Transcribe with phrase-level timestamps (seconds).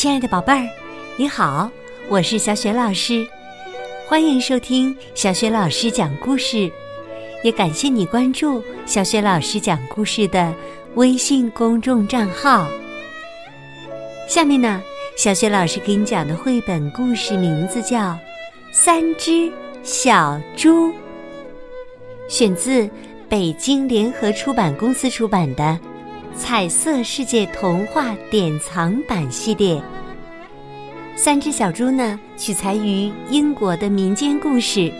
[0.00, 0.66] 亲爱的宝贝儿，
[1.18, 1.70] 你好，
[2.08, 3.28] 我是小雪老师，
[4.08, 6.72] 欢迎收听小雪老师讲故事，
[7.44, 10.54] 也感谢你关注小雪老师讲故事的
[10.94, 12.66] 微信公众账号。
[14.26, 14.82] 下面呢，
[15.18, 17.98] 小雪老师给你讲的绘本故事名字叫
[18.72, 20.88] 《三只小猪》，
[22.26, 22.88] 选自
[23.28, 25.78] 北京联合出版公司出版的。
[26.40, 29.80] 彩色世界童话典藏版系列，
[31.14, 34.90] 三只小猪呢取材于英国的民间故事。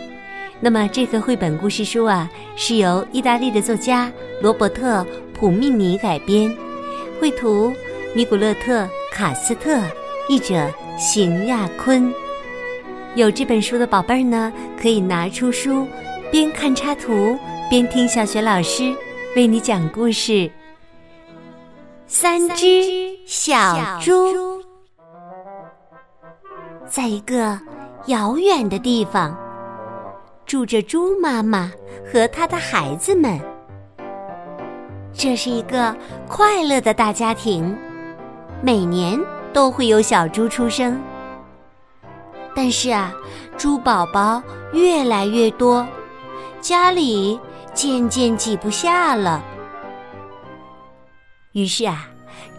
[0.59, 4.09] 那么这个绘本故事书啊，是由意大利的作家
[4.39, 5.01] 罗伯特·
[5.33, 6.55] 普密尼改编，
[7.19, 7.73] 绘图
[8.15, 9.81] 尼古勒特·卡斯特，
[10.29, 12.13] 译者邢亚坤。
[13.15, 15.87] 有这本书的宝贝儿呢，可以拿出书，
[16.31, 17.35] 边看插图
[17.67, 18.95] 边听小学老师
[19.35, 20.49] 为你讲故事。
[22.13, 24.61] 三只小猪，
[26.85, 27.57] 在一个
[28.07, 29.33] 遥远的地方，
[30.45, 31.71] 住着猪妈妈
[32.05, 33.39] 和她的孩子们。
[35.13, 35.95] 这是一个
[36.27, 37.73] 快乐的大家庭，
[38.61, 39.17] 每年
[39.53, 41.01] 都会有小猪出生。
[42.53, 43.13] 但是啊，
[43.57, 45.87] 猪宝宝越来越多，
[46.59, 47.39] 家里
[47.73, 49.41] 渐渐挤不下了。
[51.53, 52.07] 于是啊，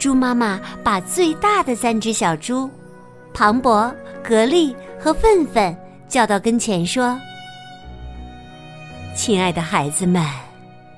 [0.03, 2.69] 猪妈妈把最大的三只小猪——
[3.33, 5.72] 庞博、格力和愤愤
[6.08, 7.17] 叫到跟前，说
[9.14, 10.20] ：“亲爱的孩子们，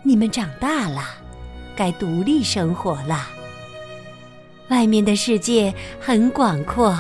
[0.03, 1.03] 你们长大了，
[1.77, 3.29] 该独立生活了。
[4.69, 6.99] 外面的世界很广阔，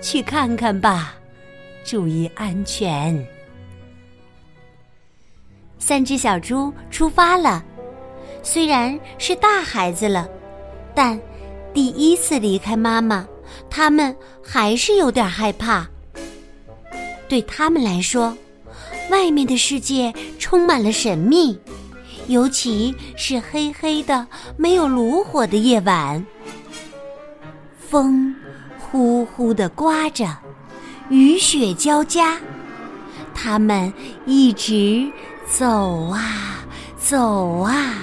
[0.00, 1.16] 去看看吧，
[1.84, 3.26] 注意安全。”
[5.80, 7.60] 三只小猪出发了。
[8.40, 10.28] 虽然是大孩子了，
[10.94, 11.20] 但
[11.72, 13.26] 第一次离开妈妈，
[13.68, 15.88] 他们还是有点害怕。
[17.28, 18.36] 对他们来说，
[19.10, 21.58] 外面的世界充满了神秘，
[22.26, 26.24] 尤其是黑黑的、没有炉火的夜晚。
[27.78, 28.34] 风
[28.78, 30.36] 呼呼的刮着，
[31.08, 32.38] 雨雪交加，
[33.34, 33.92] 他们
[34.26, 35.08] 一直
[35.48, 36.64] 走啊
[36.98, 37.94] 走啊。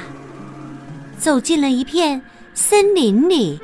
[1.19, 2.21] 走进了一片
[2.59, 3.59] 森林里，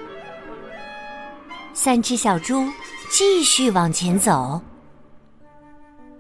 [1.74, 2.64] 三只小猪
[3.10, 4.62] 继续往前走。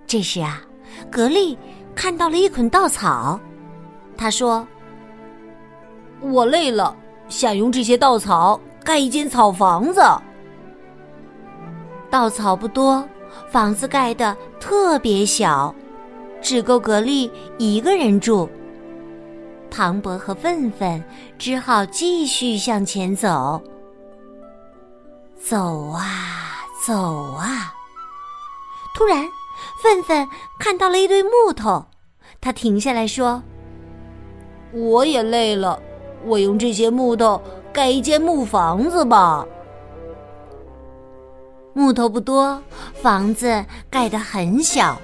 [0.07, 0.59] 这时啊，
[1.11, 1.55] 格力
[1.93, 3.39] 看到了一捆稻草，
[4.17, 4.67] 他说
[6.19, 6.97] ：“我累了，
[7.29, 10.01] 想用这些稻草盖一间草房子。
[12.09, 13.07] 稻草不多，
[13.51, 15.73] 房子盖的特别小，
[16.41, 18.49] 只够格力一个人住。”
[19.75, 21.03] 庞博和愤愤
[21.39, 23.59] 只好继续向前走，
[25.35, 26.93] 走啊走
[27.33, 27.73] 啊。
[28.95, 29.27] 突然，
[29.81, 30.29] 愤愤
[30.59, 31.83] 看到了一堆木头，
[32.39, 33.41] 他停下来说
[34.71, 35.81] ：“我也累了，
[36.23, 37.41] 我用这些木头
[37.73, 39.43] 盖一间木房子吧。”
[41.73, 42.61] 木头不多，
[43.01, 44.95] 房子盖得很小，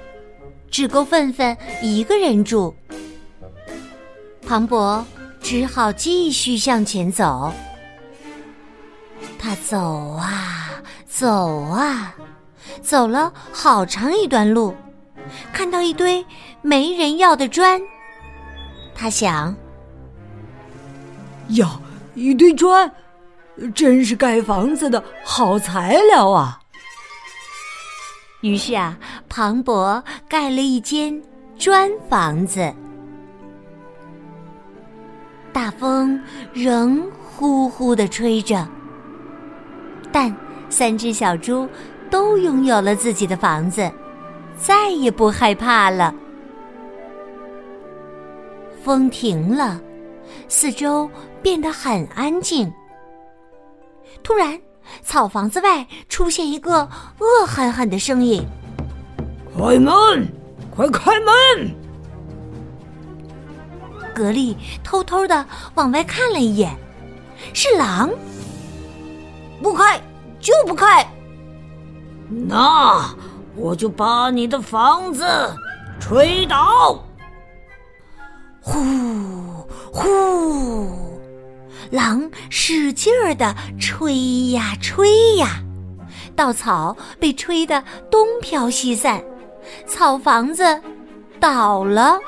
[0.70, 2.72] 只够愤愤一个人住。
[4.50, 5.06] 庞博
[5.40, 7.52] 只好继续向前走。
[9.38, 10.70] 他走啊
[11.06, 12.12] 走啊，
[12.82, 14.74] 走了好长一段路，
[15.52, 16.26] 看到一堆
[16.62, 17.80] 没人要的砖。
[18.92, 19.54] 他想：
[21.50, 21.80] 呀，
[22.16, 22.92] 一堆砖，
[23.72, 26.58] 真是盖房子的好材料啊！
[28.40, 31.22] 于是啊，庞博盖了一间
[31.56, 32.74] 砖房子。
[35.52, 36.20] 大风
[36.52, 38.66] 仍呼呼的吹着，
[40.12, 40.34] 但
[40.68, 41.68] 三只小猪
[42.08, 43.90] 都拥有了自己的房子，
[44.56, 46.14] 再也不害怕了。
[48.82, 49.80] 风停了，
[50.48, 51.10] 四周
[51.42, 52.72] 变得很安静。
[54.22, 54.58] 突然，
[55.02, 56.88] 草房子外出现一个
[57.18, 58.44] 恶狠狠的声音
[59.56, 60.26] ：“开门，
[60.74, 61.34] 快开门！”
[64.20, 65.46] 格力偷偷的
[65.76, 66.76] 往外看了一眼，
[67.54, 68.10] 是狼。
[69.62, 69.98] 不开
[70.38, 71.10] 就不开，
[72.28, 73.14] 那
[73.56, 75.24] 我就把你的房子
[75.98, 77.02] 吹倒！
[78.60, 81.18] 呼呼，
[81.90, 85.62] 狼使劲儿的吹呀吹呀，
[86.36, 89.22] 稻草被吹得东飘西散，
[89.86, 90.62] 草房子
[91.40, 92.18] 倒了。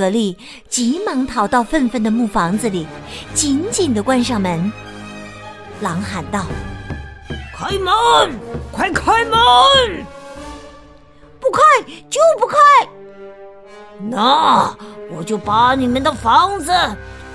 [0.00, 0.34] 格力
[0.66, 2.86] 急忙逃到愤愤的木房子里，
[3.34, 4.72] 紧紧的关上门。
[5.82, 6.46] 狼喊道
[7.54, 7.92] ：“开门！
[8.72, 9.38] 快开门！
[11.38, 11.60] 不开
[12.08, 12.56] 就不开！
[14.08, 14.74] 那
[15.10, 16.72] 我就把你们的房子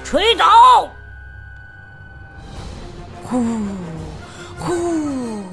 [0.04, 0.90] 吹倒！
[3.26, 3.46] 呼
[4.58, 5.44] 呼，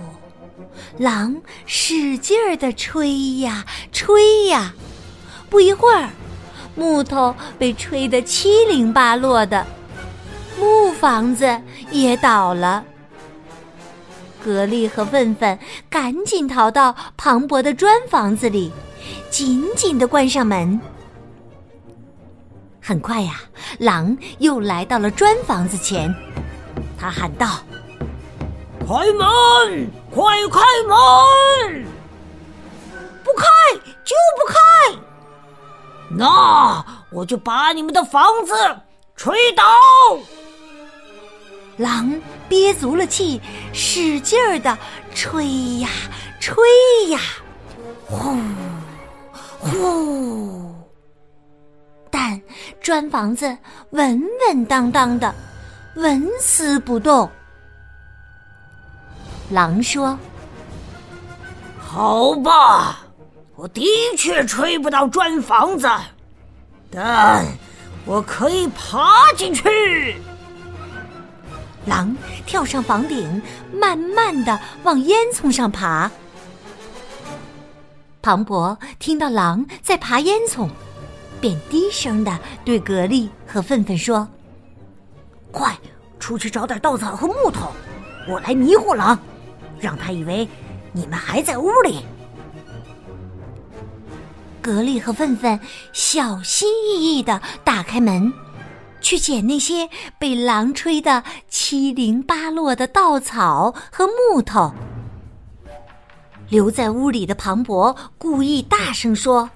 [0.97, 1.37] 狼
[1.67, 4.73] 使劲儿的吹呀吹呀，
[5.51, 6.09] 不一会儿，
[6.75, 9.67] 木头被吹得七零八落的，
[10.59, 11.61] 木房子
[11.91, 12.85] 也倒了。
[14.43, 15.59] 格力和粪粪
[15.89, 18.73] 赶紧逃到庞博的砖房子里，
[19.31, 20.81] 紧紧的关上门。
[22.81, 23.41] 很快呀，
[23.79, 26.13] 狼又来到了砖房子前，
[26.99, 27.61] 他喊道
[28.81, 29.89] ：“开门！
[30.11, 31.87] 快开门！
[36.23, 38.55] 那我就把你们的房子
[39.17, 39.65] 吹倒！”
[41.77, 42.15] 狼
[42.49, 43.41] 憋足了气，
[43.73, 44.79] 使劲儿的
[45.15, 45.89] 吹呀
[46.39, 46.55] 吹
[47.09, 47.19] 呀，
[48.07, 48.37] 呼
[49.59, 50.73] 呼。
[52.09, 52.41] 但
[52.81, 53.57] 砖房子
[53.91, 55.35] 稳稳当当的，
[55.97, 57.29] 纹丝不动。
[59.51, 60.17] 狼说
[61.81, 63.01] ：“好吧，
[63.55, 65.89] 我的确吹不到砖房子，
[66.91, 67.47] 但
[68.05, 70.17] 我可以爬进去。”
[71.87, 72.17] 狼
[72.47, 76.11] 跳上房顶，慢慢的往烟囱上爬。
[78.23, 80.69] 庞博听到狼在爬烟囱，
[81.41, 84.27] 便低声的对格力和粪粪说
[85.51, 85.77] ：“快
[86.21, 87.73] 出去找点稻草和木头，
[88.29, 89.19] 我来迷惑狼，
[89.81, 90.49] 让他以为
[90.93, 92.07] 你们还在屋里。”
[94.63, 95.59] 格力和粪粪
[95.93, 98.33] 小心翼翼地打开门。
[99.01, 104.73] 去捡那些被狼吹得七零八落的稻草和木头。
[106.49, 109.51] 留在屋里的庞博故意大声说：“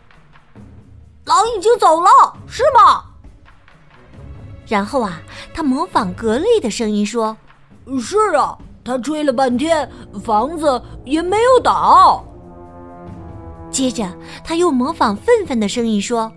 [1.24, 2.08] 狼已经走了，
[2.48, 3.04] 是吗？”
[4.66, 5.22] 然后啊，
[5.54, 7.36] 他模仿格力的声音说
[8.02, 9.88] ：“是啊，他吹了半天，
[10.24, 12.24] 房子也没有倒。”
[13.76, 14.10] 接着，
[14.42, 16.32] 他又模仿粪粪的声音说：“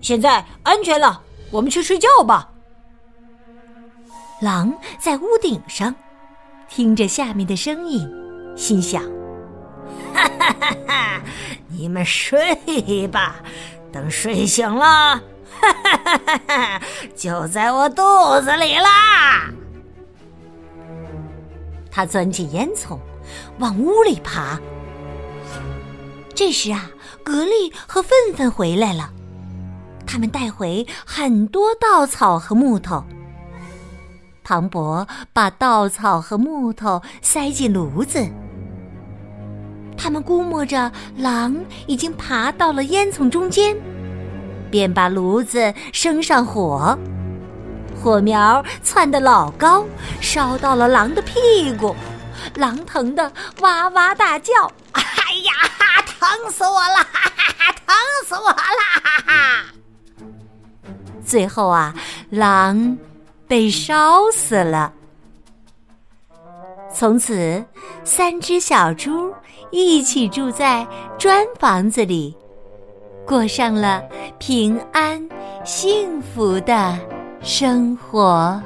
[0.00, 1.20] 现在安全了。”
[1.52, 2.48] 我们去睡觉吧。
[4.40, 5.94] 狼在屋顶上，
[6.70, 8.10] 听着下面的声音，
[8.56, 9.02] 心想
[10.16, 11.22] ：“哈哈哈哈！
[11.68, 13.36] 你们睡吧，
[13.92, 15.20] 等睡醒了，
[15.60, 16.82] 哈哈哈哈
[17.14, 18.02] 就在我肚
[18.40, 19.50] 子里啦。”
[21.92, 22.98] 他钻进烟囱，
[23.58, 24.58] 往屋里爬。
[26.44, 26.90] 这时啊，
[27.22, 29.10] 格力和粪粪回来了。
[30.04, 33.04] 他们带回很多稻草和木头。
[34.42, 38.28] 庞博把稻草和木头塞进炉子。
[39.96, 41.56] 他们估摸着狼
[41.86, 43.76] 已经爬到了烟囱中间，
[44.68, 46.98] 便把炉子升上火。
[48.02, 49.84] 火苗窜得老高，
[50.20, 51.94] 烧到了狼的屁股，
[52.56, 54.52] 狼疼得哇哇大叫
[55.32, 55.50] ：“哎呀，
[56.20, 56.96] 疼死我了！
[57.86, 57.96] 疼
[58.26, 58.54] 死我了！”
[61.24, 61.94] 最后啊，
[62.28, 62.98] 狼
[63.48, 64.92] 被烧死了。
[66.92, 67.64] 从此，
[68.04, 69.32] 三只小猪
[69.70, 70.86] 一起住在
[71.18, 72.36] 砖房子里，
[73.26, 74.02] 过上了
[74.38, 75.26] 平安
[75.64, 76.98] 幸福的
[77.42, 78.60] 生活。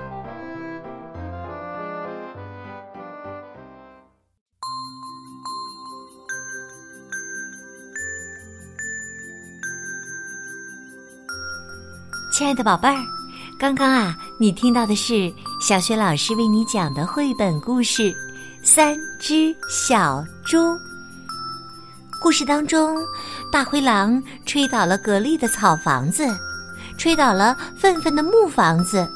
[12.36, 13.02] 亲爱的宝贝儿，
[13.58, 18.12] 刚刚啊，你听到的是小雪老师为你讲的绘本故事
[18.62, 20.58] 《三只小猪》。
[22.20, 22.98] 故事当中，
[23.50, 26.26] 大灰狼吹倒了格力的草房子，
[26.98, 29.10] 吹倒了愤愤的木房子，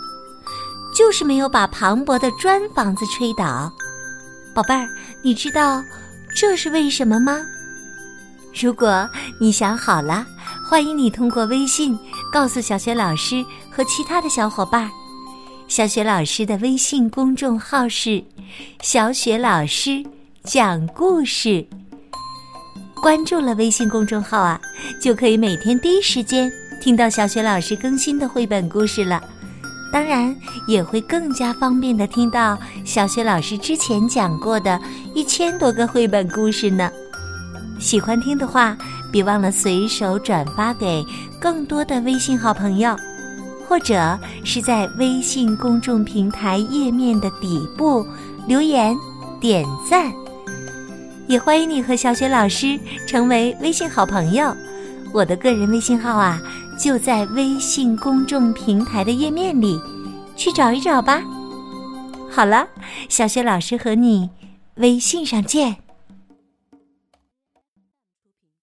[0.96, 3.70] 就是没有把磅礴的砖房子吹倒。
[4.54, 4.88] 宝贝儿，
[5.20, 5.84] 你知道
[6.34, 7.36] 这是为什么吗？
[8.58, 9.06] 如果
[9.38, 10.26] 你想好了，
[10.64, 11.98] 欢迎你通过微信。
[12.32, 14.88] 告诉小雪老师和其他的小伙伴，
[15.66, 18.22] 小雪老师的微信公众号是
[18.82, 20.04] “小雪老师
[20.44, 21.66] 讲故事”。
[23.02, 24.60] 关注了微信公众号啊，
[25.00, 29.20] 就可以每天第一时间听到小雪老师更新的绘本故事了。
[29.92, 30.36] 当然，
[30.68, 34.80] 也会更加方便的听到小雪老师之前讲过的
[35.14, 36.88] 一千多个绘本故事呢。
[37.80, 38.76] 喜欢听的话，
[39.10, 41.04] 别忘了随手转发给。
[41.40, 42.94] 更多的微信好朋友，
[43.66, 48.06] 或者是在微信公众平台页面的底部
[48.46, 48.94] 留言，
[49.40, 50.12] 点赞。
[51.26, 54.54] 也欢迎你和小雪老师成为微信好朋友。
[55.14, 56.38] 我的个人微信号啊，
[56.78, 59.80] 就在微信公众平台的页面里，
[60.36, 61.22] 去找一找吧。
[62.30, 62.68] 好了，
[63.08, 64.28] 小雪老师和你
[64.74, 65.76] 微信上见。